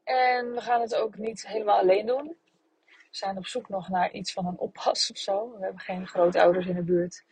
en 0.03 0.53
we 0.53 0.62
gaan 0.62 0.81
het 0.81 0.95
ook 0.95 1.17
niet 1.17 1.48
helemaal 1.48 1.79
alleen 1.79 2.05
doen. 2.05 2.38
We 2.86 3.17
zijn 3.17 3.38
op 3.38 3.45
zoek 3.45 3.69
nog 3.69 3.89
naar 3.89 4.12
iets 4.12 4.33
van 4.33 4.45
een 4.45 4.57
oppas 4.57 5.12
of 5.12 5.17
zo. 5.17 5.51
We 5.51 5.63
hebben 5.63 5.81
geen 5.81 6.07
grootouders 6.07 6.65
in 6.65 6.75
de 6.75 6.83
buurt. 6.83 7.25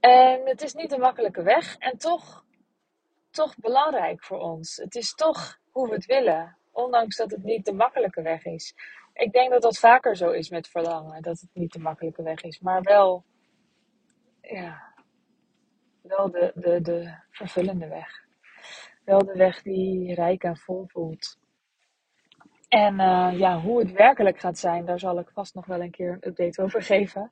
En 0.00 0.46
het 0.46 0.62
is 0.62 0.74
niet 0.74 0.92
een 0.92 1.00
makkelijke 1.00 1.42
weg. 1.42 1.76
En 1.78 1.98
toch, 1.98 2.44
toch 3.30 3.56
belangrijk 3.56 4.24
voor 4.24 4.38
ons. 4.38 4.76
Het 4.76 4.94
is 4.94 5.14
toch 5.14 5.58
hoe 5.70 5.88
we 5.88 5.94
het 5.94 6.06
willen. 6.06 6.56
Ondanks 6.74 7.16
dat 7.16 7.30
het 7.30 7.44
niet 7.44 7.64
de 7.64 7.72
makkelijke 7.72 8.22
weg 8.22 8.44
is. 8.44 8.74
Ik 9.12 9.32
denk 9.32 9.50
dat 9.50 9.62
dat 9.62 9.78
vaker 9.78 10.16
zo 10.16 10.30
is 10.30 10.50
met 10.50 10.68
verlangen. 10.68 11.22
Dat 11.22 11.40
het 11.40 11.50
niet 11.52 11.72
de 11.72 11.78
makkelijke 11.78 12.22
weg 12.22 12.42
is. 12.42 12.60
Maar 12.60 12.82
wel, 12.82 13.24
ja, 14.40 14.94
wel 16.02 16.30
de, 16.30 16.52
de, 16.54 16.80
de 16.80 17.14
vervullende 17.30 17.88
weg. 17.88 18.22
Wel 19.04 19.18
de 19.18 19.34
weg 19.36 19.62
die 19.62 20.14
rijk 20.14 20.42
en 20.42 20.56
vol 20.56 20.84
voelt. 20.86 21.38
En 22.68 22.94
uh, 22.94 23.38
ja, 23.38 23.60
hoe 23.60 23.78
het 23.78 23.92
werkelijk 23.92 24.38
gaat 24.38 24.58
zijn, 24.58 24.84
daar 24.84 24.98
zal 24.98 25.18
ik 25.18 25.30
vast 25.30 25.54
nog 25.54 25.66
wel 25.66 25.80
een 25.80 25.90
keer 25.90 26.10
een 26.10 26.28
update 26.28 26.62
over 26.62 26.82
geven. 26.82 27.30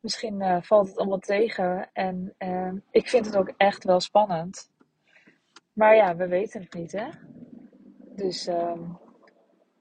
Misschien 0.00 0.40
uh, 0.40 0.62
valt 0.62 0.88
het 0.88 0.96
allemaal 0.96 1.18
tegen. 1.18 1.90
En 1.92 2.34
uh, 2.38 2.72
ik 2.90 3.08
vind 3.08 3.26
het 3.26 3.36
ook 3.36 3.52
echt 3.56 3.84
wel 3.84 4.00
spannend. 4.00 4.70
Maar 5.72 5.96
ja, 5.96 6.16
we 6.16 6.28
weten 6.28 6.60
het 6.60 6.74
niet, 6.74 6.92
hè? 6.92 7.08
Dus, 8.16 8.44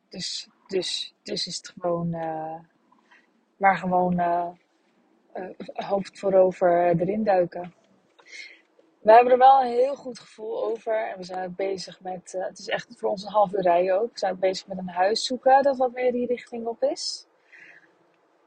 dus, 0.10 0.50
dus, 0.68 1.14
dus 1.24 1.48
is 1.48 1.56
het 1.56 1.74
gewoon. 1.80 2.10
maar 3.58 3.78
gewoon 3.78 4.20
hoofd 5.74 6.20
voorover 6.20 7.00
erin 7.00 7.24
duiken 7.24 7.74
we 9.02 9.12
hebben 9.12 9.32
er 9.32 9.38
wel 9.38 9.62
een 9.62 9.72
heel 9.72 9.96
goed 9.96 10.20
gevoel 10.20 10.64
over. 10.64 11.10
En 11.10 11.18
we 11.18 11.24
zijn 11.24 11.56
bezig 11.56 12.02
met, 12.02 12.34
uh, 12.36 12.46
het 12.46 12.60
is 12.60 12.68
echt 12.68 12.88
voor 12.98 13.10
ons 13.10 13.24
een 13.24 13.32
half 13.32 13.54
uur 13.54 13.62
rijden 13.62 14.02
ook. 14.02 14.12
We 14.12 14.20
zijn 14.20 14.40
bezig 14.40 14.68
met 14.68 14.78
een 14.78 14.90
huis 14.90 15.26
zoeken 15.26 15.64
dat 15.64 15.78
wat 15.78 15.92
meer 15.92 16.12
die 16.12 16.26
richting 16.26 16.66
op 16.66 16.84
is. 16.84 17.28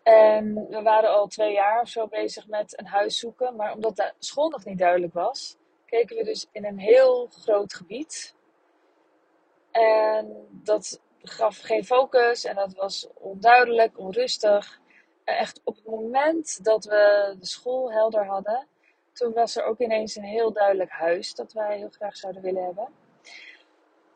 En 0.02 0.66
we 0.68 0.82
waren 0.82 1.10
al 1.10 1.26
twee 1.26 1.52
jaar 1.52 1.80
of 1.80 1.88
zo 1.88 2.06
bezig 2.06 2.48
met 2.48 2.78
een 2.78 2.86
huis 2.86 3.18
zoeken. 3.18 3.56
Maar 3.56 3.74
omdat 3.74 3.96
de 3.96 4.12
school 4.18 4.48
nog 4.48 4.64
niet 4.64 4.78
duidelijk 4.78 5.12
was, 5.12 5.56
keken 5.86 6.16
we 6.16 6.24
dus 6.24 6.48
in 6.52 6.64
een 6.64 6.78
heel 6.78 7.28
groot 7.30 7.74
gebied. 7.74 8.33
En 9.80 10.46
dat 10.50 11.00
gaf 11.22 11.58
geen 11.58 11.84
focus 11.84 12.44
en 12.44 12.54
dat 12.54 12.74
was 12.74 13.08
onduidelijk, 13.14 13.98
onrustig. 13.98 14.80
Echt 15.24 15.60
op 15.64 15.74
het 15.74 15.86
moment 15.86 16.64
dat 16.64 16.84
we 16.84 17.36
de 17.38 17.46
school 17.46 17.92
helder 17.92 18.26
hadden, 18.26 18.66
toen 19.12 19.32
was 19.32 19.56
er 19.56 19.64
ook 19.64 19.78
ineens 19.78 20.16
een 20.16 20.24
heel 20.24 20.52
duidelijk 20.52 20.90
huis 20.90 21.34
dat 21.34 21.52
wij 21.52 21.76
heel 21.76 21.90
graag 21.90 22.16
zouden 22.16 22.42
willen 22.42 22.64
hebben. 22.64 22.88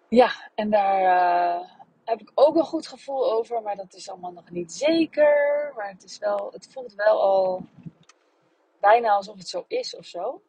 Ja, 0.08 0.30
en 0.54 0.70
daar 0.70 1.00
uh, 1.00 1.68
heb 2.04 2.20
ik 2.20 2.30
ook 2.34 2.56
een 2.56 2.64
goed 2.64 2.86
gevoel 2.86 3.32
over, 3.32 3.62
maar 3.62 3.76
dat 3.76 3.94
is 3.94 4.10
allemaal 4.10 4.32
nog 4.32 4.50
niet 4.50 4.72
zeker. 4.72 5.72
Maar 5.76 5.88
het, 5.88 6.04
is 6.04 6.18
wel, 6.18 6.50
het 6.52 6.68
voelt 6.72 6.94
wel 6.94 7.22
al 7.22 7.62
bijna 8.80 9.10
alsof 9.10 9.36
het 9.36 9.48
zo 9.48 9.64
is 9.68 9.96
of 9.96 10.04
zo. 10.04 10.42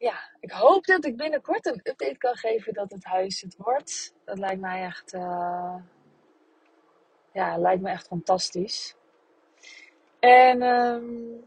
Ja, 0.00 0.30
ik 0.40 0.50
hoop 0.50 0.84
dat 0.86 1.04
ik 1.04 1.16
binnenkort 1.16 1.66
een 1.66 1.80
update 1.82 2.16
kan 2.18 2.36
geven 2.36 2.72
dat 2.72 2.90
het 2.90 3.04
huis 3.04 3.40
het 3.40 3.56
wordt. 3.56 4.14
Dat 4.24 4.38
lijkt 4.38 4.60
mij 4.60 4.84
echt, 4.84 5.14
uh, 5.14 5.74
ja, 7.32 7.58
lijkt 7.58 7.82
me 7.82 7.90
echt 7.90 8.06
fantastisch. 8.06 8.96
En 10.18 10.62
um, 10.62 11.44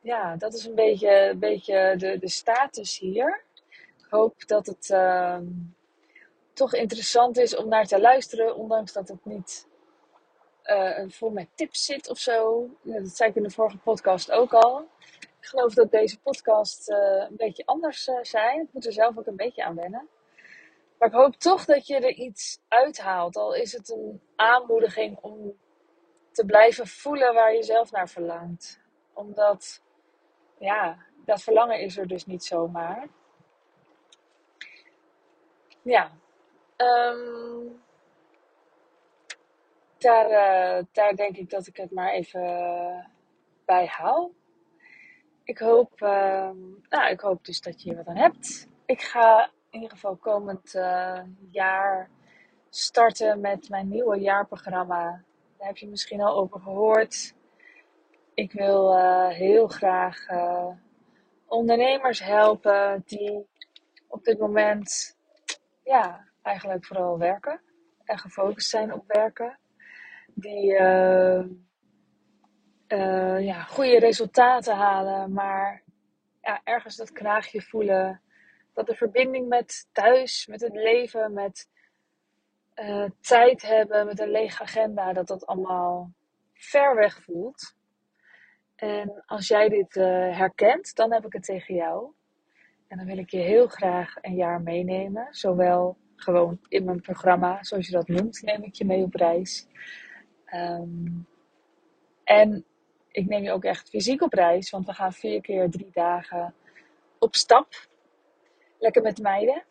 ja, 0.00 0.36
dat 0.36 0.54
is 0.54 0.64
een 0.64 0.74
beetje, 0.74 1.28
een 1.28 1.38
beetje 1.38 1.94
de, 1.96 2.18
de 2.18 2.28
status 2.28 2.98
hier. 2.98 3.42
Ik 3.98 4.06
hoop 4.10 4.46
dat 4.46 4.66
het 4.66 4.88
uh, 4.90 5.38
toch 6.52 6.74
interessant 6.74 7.38
is 7.38 7.56
om 7.56 7.68
naar 7.68 7.86
te 7.86 8.00
luisteren, 8.00 8.56
ondanks 8.56 8.92
dat 8.92 9.08
het 9.08 9.24
niet 9.24 9.66
uh, 10.64 11.04
vol 11.08 11.30
met 11.30 11.48
tips 11.54 11.84
zit 11.84 12.08
of 12.08 12.18
zo. 12.18 12.68
dat 12.82 13.16
zei 13.16 13.30
ik 13.30 13.36
in 13.36 13.42
de 13.42 13.50
vorige 13.50 13.78
podcast 13.78 14.30
ook 14.30 14.54
al. 14.54 14.88
Ik 15.42 15.48
geloof 15.48 15.74
dat 15.74 15.90
deze 15.90 16.20
podcast 16.20 16.90
uh, 16.90 16.96
een 17.28 17.36
beetje 17.36 17.66
anders 17.66 18.08
uh, 18.08 18.18
zijn. 18.22 18.60
Ik 18.60 18.72
moet 18.72 18.86
er 18.86 18.92
zelf 18.92 19.18
ook 19.18 19.26
een 19.26 19.36
beetje 19.36 19.64
aan 19.64 19.74
wennen. 19.74 20.08
Maar 20.98 21.08
ik 21.08 21.14
hoop 21.14 21.34
toch 21.34 21.64
dat 21.64 21.86
je 21.86 21.94
er 21.94 22.12
iets 22.12 22.60
uithaalt. 22.68 23.36
Al 23.36 23.54
is 23.54 23.72
het 23.72 23.90
een 23.90 24.22
aanmoediging 24.36 25.18
om 25.20 25.58
te 26.30 26.44
blijven 26.44 26.86
voelen 26.86 27.34
waar 27.34 27.54
je 27.54 27.62
zelf 27.62 27.90
naar 27.90 28.08
verlangt. 28.08 28.80
Omdat 29.12 29.82
ja, 30.58 30.98
dat 31.24 31.42
verlangen 31.42 31.80
is 31.80 31.96
er 31.96 32.06
dus 32.06 32.26
niet 32.26 32.44
zomaar. 32.44 33.08
Ja, 35.82 36.10
um, 36.76 37.82
daar, 39.98 40.30
uh, 40.30 40.84
daar 40.92 41.16
denk 41.16 41.36
ik 41.36 41.50
dat 41.50 41.66
ik 41.66 41.76
het 41.76 41.90
maar 41.90 42.12
even 42.12 43.10
bij 43.64 43.86
hou. 43.86 44.32
Ik 45.44 45.58
hoop, 45.58 46.00
uh, 46.00 46.50
nou, 46.88 47.10
ik 47.10 47.20
hoop 47.20 47.44
dus 47.44 47.60
dat 47.60 47.82
je 47.82 47.88
hier 47.88 47.96
wat 47.96 48.06
aan 48.06 48.16
hebt. 48.16 48.68
Ik 48.86 49.02
ga 49.02 49.44
in 49.44 49.80
ieder 49.80 49.90
geval 49.90 50.16
komend 50.16 50.74
uh, 50.74 51.20
jaar 51.50 52.10
starten 52.70 53.40
met 53.40 53.68
mijn 53.68 53.88
nieuwe 53.88 54.18
jaarprogramma. 54.20 55.22
Daar 55.58 55.66
heb 55.66 55.76
je 55.76 55.88
misschien 55.88 56.20
al 56.20 56.36
over 56.36 56.60
gehoord. 56.60 57.34
Ik 58.34 58.52
wil 58.52 58.96
uh, 58.96 59.28
heel 59.28 59.68
graag 59.68 60.28
uh, 60.30 60.68
ondernemers 61.46 62.24
helpen 62.24 63.02
die 63.06 63.46
op 64.08 64.24
dit 64.24 64.38
moment 64.38 65.16
ja, 65.84 66.28
eigenlijk 66.42 66.84
vooral 66.86 67.18
werken 67.18 67.60
en 68.04 68.18
gefocust 68.18 68.68
zijn 68.68 68.92
op 68.92 69.04
werken. 69.06 69.58
Die 70.34 70.78
uh, 72.92 73.44
ja, 73.44 73.62
goede 73.62 73.98
resultaten 73.98 74.76
halen, 74.76 75.32
maar 75.32 75.82
ja, 76.40 76.60
ergens 76.64 76.96
dat 76.96 77.12
kraagje 77.12 77.62
voelen. 77.62 78.20
Dat 78.72 78.86
de 78.86 78.94
verbinding 78.94 79.48
met 79.48 79.88
thuis, 79.92 80.46
met 80.46 80.60
het 80.60 80.74
leven, 80.74 81.32
met 81.32 81.68
tijd 83.20 83.62
hebben, 83.62 84.06
met 84.06 84.20
een 84.20 84.30
lege 84.30 84.62
agenda, 84.62 85.12
dat 85.12 85.26
dat 85.26 85.46
allemaal 85.46 86.12
ver 86.52 86.94
weg 86.94 87.22
voelt. 87.22 87.74
En 88.76 89.22
als 89.26 89.48
jij 89.48 89.68
dit 89.68 89.96
uh, 89.96 90.04
herkent, 90.38 90.94
dan 90.94 91.12
heb 91.12 91.26
ik 91.26 91.32
het 91.32 91.44
tegen 91.44 91.74
jou. 91.74 92.12
En 92.88 92.96
dan 92.96 93.06
wil 93.06 93.18
ik 93.18 93.30
je 93.30 93.38
heel 93.38 93.66
graag 93.66 94.14
een 94.20 94.34
jaar 94.34 94.60
meenemen. 94.60 95.26
Zowel 95.30 95.96
gewoon 96.16 96.58
in 96.68 96.84
mijn 96.84 97.00
programma, 97.00 97.62
zoals 97.62 97.86
je 97.86 97.92
dat 97.92 98.08
noemt, 98.08 98.42
neem 98.42 98.62
ik 98.62 98.74
je 98.74 98.84
mee 98.84 99.02
op 99.02 99.14
reis. 99.14 99.66
Um, 100.54 101.26
en 102.24 102.64
ik 103.12 103.26
neem 103.26 103.42
je 103.42 103.52
ook 103.52 103.64
echt 103.64 103.88
fysiek 103.88 104.22
op 104.22 104.32
reis, 104.32 104.70
want 104.70 104.86
we 104.86 104.92
gaan 104.92 105.12
vier 105.12 105.40
keer 105.40 105.70
drie 105.70 105.90
dagen 105.92 106.54
op 107.18 107.34
stap. 107.34 107.86
Lekker 108.78 109.02
met 109.02 109.18
meiden. 109.18 109.62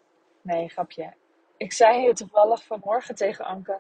Nee, 0.41 0.69
grapje. 0.69 1.13
Ik 1.57 1.73
zei 1.73 1.99
hier 1.99 2.15
toevallig 2.15 2.63
vanmorgen 2.63 3.15
tegen 3.15 3.45
Anke. 3.45 3.79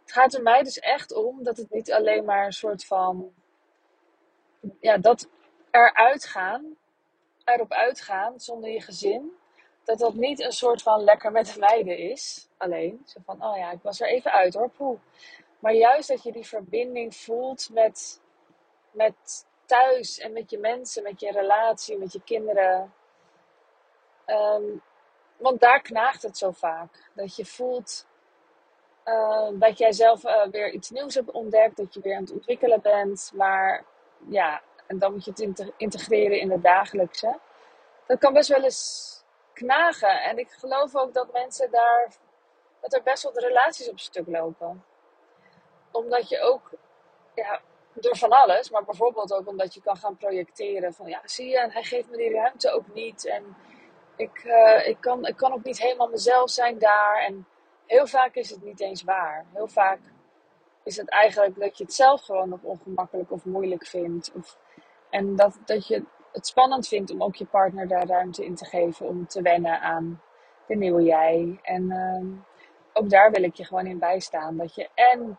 Het 0.00 0.12
gaat 0.12 0.34
er 0.34 0.42
mij 0.42 0.62
dus 0.62 0.78
echt 0.78 1.14
om 1.14 1.42
dat 1.42 1.56
het 1.56 1.70
niet 1.70 1.92
alleen 1.92 2.24
maar 2.24 2.46
een 2.46 2.52
soort 2.52 2.84
van 2.84 3.32
ja, 4.80 4.98
dat 4.98 5.28
eruit 5.70 6.24
gaan, 6.24 6.76
erop 7.44 7.72
uitgaan 7.72 8.40
zonder 8.40 8.70
je 8.70 8.80
gezin, 8.80 9.32
dat 9.84 9.98
dat 9.98 10.14
niet 10.14 10.40
een 10.40 10.52
soort 10.52 10.82
van 10.82 11.04
lekker 11.04 11.32
met 11.32 11.46
de 11.46 11.58
meiden 11.58 11.98
is. 11.98 12.48
Alleen, 12.56 13.02
zo 13.04 13.20
van, 13.24 13.44
oh 13.44 13.56
ja, 13.56 13.70
ik 13.70 13.82
was 13.82 14.00
er 14.00 14.08
even 14.08 14.32
uit 14.32 14.54
hoor, 14.54 14.70
poeh. 14.70 14.98
Maar 15.58 15.74
juist 15.74 16.08
dat 16.08 16.22
je 16.22 16.32
die 16.32 16.46
verbinding 16.46 17.16
voelt 17.16 17.68
met, 17.72 18.20
met 18.98 19.46
thuis 19.66 20.18
en 20.18 20.32
met 20.32 20.50
je 20.50 20.58
mensen, 20.58 21.02
met 21.02 21.20
je 21.20 21.30
relatie, 21.30 21.98
met 21.98 22.12
je 22.12 22.20
kinderen. 22.24 22.94
Um, 24.26 24.82
want 25.36 25.60
daar 25.60 25.82
knaagt 25.82 26.22
het 26.22 26.38
zo 26.38 26.50
vaak. 26.50 27.10
Dat 27.14 27.36
je 27.36 27.44
voelt 27.44 28.06
uh, 29.04 29.48
dat 29.52 29.78
jij 29.78 29.92
zelf 29.92 30.24
uh, 30.24 30.46
weer 30.50 30.70
iets 30.70 30.90
nieuws 30.90 31.14
hebt 31.14 31.30
ontdekt, 31.30 31.76
dat 31.76 31.94
je 31.94 32.00
weer 32.00 32.16
aan 32.16 32.22
het 32.22 32.32
ontwikkelen 32.32 32.80
bent, 32.80 33.30
maar 33.34 33.84
ja, 34.28 34.62
En 34.88 34.98
dan 34.98 35.12
moet 35.12 35.24
je 35.24 35.30
het 35.30 35.72
integreren 35.76 36.40
in 36.40 36.50
het 36.50 36.62
dagelijkse. 36.62 37.38
Dat 38.06 38.18
kan 38.18 38.32
best 38.32 38.48
wel 38.48 38.62
eens 38.62 39.22
knagen. 39.52 40.22
En 40.22 40.38
ik 40.38 40.50
geloof 40.50 40.96
ook 40.96 41.14
dat 41.14 41.32
mensen 41.32 41.70
daar, 41.70 42.16
dat 42.80 42.94
er 42.94 43.02
best 43.02 43.22
wel 43.22 43.32
de 43.32 43.46
relaties 43.46 43.90
op 43.90 43.98
stuk 43.98 44.26
lopen. 44.26 44.84
Omdat 45.90 46.28
je 46.28 46.40
ook, 46.40 46.70
ja, 47.34 47.60
door 47.94 48.16
van 48.16 48.30
alles, 48.30 48.70
maar 48.70 48.84
bijvoorbeeld 48.84 49.32
ook 49.32 49.48
omdat 49.48 49.74
je 49.74 49.80
kan 49.80 49.96
gaan 49.96 50.16
projecteren 50.16 50.94
van 50.94 51.08
ja, 51.08 51.20
zie 51.24 51.48
je, 51.48 51.58
en 51.58 51.70
hij 51.70 51.82
geeft 51.82 52.10
me 52.10 52.16
die 52.16 52.32
ruimte 52.32 52.70
ook 52.70 52.94
niet. 52.94 53.26
En 53.26 53.56
ik, 54.16 54.44
uh, 54.44 54.88
ik, 54.88 54.96
kan, 55.00 55.26
ik 55.26 55.36
kan 55.36 55.52
ook 55.52 55.64
niet 55.64 55.80
helemaal 55.80 56.08
mezelf 56.08 56.50
zijn 56.50 56.78
daar. 56.78 57.24
En 57.26 57.46
heel 57.86 58.06
vaak 58.06 58.34
is 58.34 58.50
het 58.50 58.62
niet 58.62 58.80
eens 58.80 59.02
waar. 59.02 59.46
Heel 59.52 59.68
vaak 59.68 59.98
is 60.84 60.96
het 60.96 61.08
eigenlijk 61.08 61.60
dat 61.60 61.78
je 61.78 61.84
het 61.84 61.94
zelf 61.94 62.22
gewoon 62.22 62.48
nog 62.48 62.62
ongemakkelijk 62.62 63.30
of 63.30 63.44
moeilijk 63.44 63.86
vindt. 63.86 64.32
Of, 64.34 64.58
en 65.10 65.36
dat, 65.36 65.58
dat 65.64 65.86
je 65.86 66.04
het 66.32 66.46
spannend 66.46 66.88
vindt 66.88 67.10
om 67.10 67.22
ook 67.22 67.36
je 67.36 67.46
partner 67.46 67.88
daar 67.88 68.06
ruimte 68.06 68.44
in 68.44 68.54
te 68.54 68.64
geven 68.64 69.06
om 69.06 69.26
te 69.26 69.42
wennen 69.42 69.80
aan 69.80 70.22
de 70.66 70.74
nieuwe 70.74 71.02
jij. 71.02 71.58
En 71.62 71.90
uh, 71.90 72.40
ook 72.92 73.10
daar 73.10 73.30
wil 73.30 73.42
ik 73.42 73.54
je 73.54 73.64
gewoon 73.64 73.86
in 73.86 73.98
bijstaan. 73.98 74.56
Dat 74.56 74.74
je 74.74 74.88
en 74.94 75.38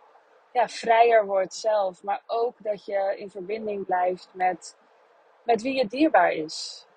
ja, 0.51 0.67
vrijer 0.67 1.25
wordt 1.25 1.53
zelf, 1.53 2.03
maar 2.03 2.21
ook 2.25 2.63
dat 2.63 2.85
je 2.85 3.13
in 3.17 3.29
verbinding 3.29 3.85
blijft 3.85 4.29
met, 4.33 4.77
met 5.43 5.61
wie 5.61 5.75
je 5.75 5.87
dierbaar 5.87 6.31
is. 6.31 6.87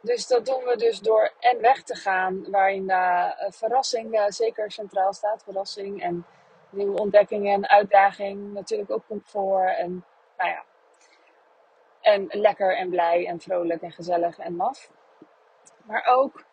Dus 0.00 0.26
dat 0.26 0.46
doen 0.46 0.64
we 0.64 0.76
dus 0.76 1.00
door 1.00 1.32
en 1.40 1.60
weg 1.60 1.82
te 1.82 1.94
gaan, 1.94 2.50
waarin 2.50 2.90
uh, 2.90 3.30
verrassing 3.38 4.14
uh, 4.14 4.24
zeker 4.28 4.70
centraal 4.70 5.12
staat. 5.12 5.42
Verrassing 5.42 6.02
en 6.02 6.26
nieuwe 6.70 7.00
ontdekkingen 7.00 7.52
en 7.52 7.68
uitdaging. 7.68 8.52
Natuurlijk 8.52 8.90
ook 8.90 9.06
comfort 9.06 9.76
en 9.76 10.04
nou 10.36 10.50
ja. 10.50 10.64
En 12.00 12.26
lekker 12.30 12.76
en 12.76 12.90
blij 12.90 13.26
en 13.26 13.40
vrolijk 13.40 13.82
en 13.82 13.92
gezellig 13.92 14.38
en 14.38 14.56
maf. 14.56 14.90
Maar 15.84 16.06
ook 16.06 16.44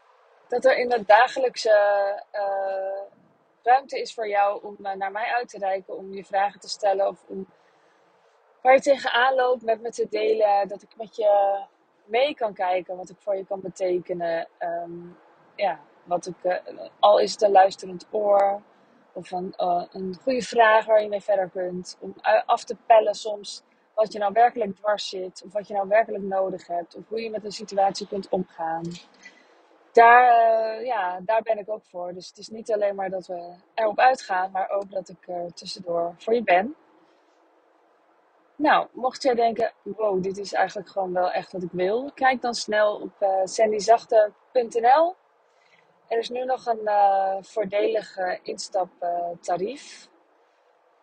dat 0.48 0.66
er 0.66 0.78
in 0.78 0.92
het 0.92 1.08
dagelijkse 1.08 2.24
uh, 2.34 3.15
ruimte 3.66 4.02
is 4.02 4.14
voor 4.14 4.28
jou 4.28 4.64
om 4.64 4.76
naar 4.80 5.12
mij 5.12 5.26
uit 5.26 5.50
te 5.50 5.58
reiken, 5.58 5.98
om 5.98 6.14
je 6.14 6.24
vragen 6.24 6.60
te 6.60 6.70
stellen 6.70 7.08
of 7.08 7.24
om 7.28 7.48
waar 8.62 8.74
je 8.74 8.82
tegenaan 8.82 9.36
loopt 9.36 9.64
met 9.64 9.82
me 9.82 9.90
te 9.90 10.08
delen. 10.10 10.68
Dat 10.68 10.82
ik 10.82 10.96
met 10.96 11.16
je 11.16 11.64
mee 12.06 12.36
kan 12.36 12.54
kijken 12.54 12.98
wat 12.98 13.10
ik 13.10 13.18
voor 13.20 13.36
je 13.36 13.46
kan 13.46 13.62
betekenen. 13.62 14.48
Um, 14.60 15.18
ja, 15.56 15.80
wat 16.04 16.28
ik, 16.28 16.36
uh, 16.44 16.56
al 17.00 17.20
is 17.20 17.32
het 17.32 17.42
een 17.42 17.52
luisterend 17.52 18.08
oor 18.12 18.62
of 19.14 19.32
een, 19.32 19.54
uh, 19.58 19.84
een 19.92 20.18
goede 20.24 20.42
vraag 20.42 20.86
waar 20.86 21.02
je 21.02 21.10
mee 21.10 21.22
verder 21.22 21.50
kunt. 21.50 21.98
Om 22.00 22.16
af 22.46 22.64
te 22.64 22.76
pellen 22.86 23.14
soms 23.14 23.64
wat 23.94 24.14
je 24.14 24.20
nou 24.20 24.34
werkelijk 24.34 24.76
dwars 24.76 25.10
zit, 25.10 25.44
of 25.46 25.54
wat 25.54 25.68
je 25.68 25.74
nou 25.74 25.88
werkelijk 25.88 26.24
nodig 26.24 26.68
hebt, 26.68 26.96
of 26.96 27.08
hoe 27.08 27.22
je 27.22 27.30
met 27.30 27.46
een 27.46 27.52
situatie 27.52 28.08
kunt 28.08 28.30
omgaan. 28.30 28.84
Daar, 29.96 30.78
uh, 30.78 30.86
ja, 30.86 31.20
daar 31.22 31.42
ben 31.42 31.58
ik 31.58 31.70
ook 31.70 31.86
voor. 31.86 32.14
Dus 32.14 32.28
het 32.28 32.38
is 32.38 32.50
niet 32.50 32.72
alleen 32.72 32.96
maar 32.96 33.10
dat 33.10 33.28
we 33.28 33.54
erop 33.74 34.00
uitgaan, 34.00 34.52
maar 34.52 34.70
ook 34.70 34.92
dat 34.92 35.10
ik 35.10 35.28
er 35.28 35.54
tussendoor 35.54 36.14
voor 36.18 36.34
je 36.34 36.44
ben. 36.44 36.76
Nou, 38.56 38.88
mocht 38.92 39.24
jij 39.24 39.36
denken, 39.36 39.72
wow, 39.84 40.24
dit 40.24 40.38
is 40.38 40.54
eigenlijk 40.54 40.90
gewoon 40.90 41.14
wel 41.14 41.32
echt 41.32 41.52
wat 41.52 41.64
ik 41.64 41.72
wil, 41.72 42.12
kijk 42.14 42.42
dan 42.42 42.54
snel 42.54 42.96
op 42.96 43.12
uh, 43.20 43.30
sandyzachte.nl. 43.44 45.16
Er 46.08 46.18
is 46.18 46.30
nu 46.30 46.46
nog 46.46 46.66
een 46.66 46.82
uh, 46.84 47.36
voordelig 47.42 48.18
uh, 48.18 48.38
instaptarief. 48.42 50.10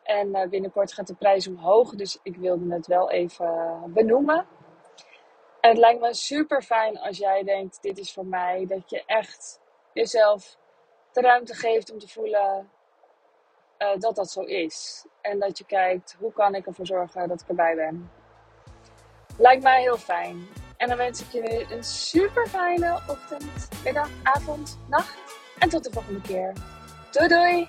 en 0.03 0.49
binnenkort 0.51 0.93
gaat 0.93 1.07
de 1.07 1.15
prijs 1.15 1.49
omhoog, 1.49 1.95
dus 1.95 2.19
ik 2.23 2.37
wilde 2.37 2.75
het 2.75 2.87
wel 2.87 3.11
even 3.11 3.83
benoemen. 3.93 4.47
En 5.63 5.71
het 5.71 5.79
lijkt 5.79 6.01
me 6.01 6.15
super 6.15 6.63
fijn 6.63 6.99
als 6.99 7.19
jij 7.19 7.43
denkt, 7.43 7.83
dit 7.83 7.99
is 7.99 8.13
voor 8.13 8.27
mij, 8.27 8.67
dat 8.69 8.91
je 8.91 9.03
echt 9.07 9.61
jezelf 9.93 10.57
de 11.13 11.21
ruimte 11.21 11.55
geeft 11.55 11.93
om 11.93 11.99
te 11.99 12.09
voelen 12.09 12.71
uh, 13.79 13.89
dat 13.99 14.17
dat 14.17 14.31
zo 14.31 14.41
is. 14.41 15.07
En 15.21 15.39
dat 15.39 15.59
je 15.59 15.65
kijkt, 15.65 16.17
hoe 16.19 16.33
kan 16.33 16.55
ik 16.55 16.67
ervoor 16.67 16.87
zorgen 16.87 17.29
dat 17.29 17.41
ik 17.41 17.49
erbij 17.49 17.75
ben. 17.75 18.11
Lijkt 19.39 19.63
mij 19.63 19.81
heel 19.81 19.97
fijn. 19.97 20.47
En 20.77 20.89
dan 20.89 20.97
wens 20.97 21.23
ik 21.23 21.33
je 21.33 21.67
een 21.71 21.85
super 21.85 22.49
fijne 22.49 23.01
ochtend, 23.09 23.69
middag, 23.85 24.09
avond, 24.23 24.79
nacht. 24.89 25.19
En 25.59 25.69
tot 25.69 25.85
de 25.85 25.93
volgende 25.93 26.21
keer. 26.21 26.53
Doei 27.11 27.29
doei! 27.29 27.69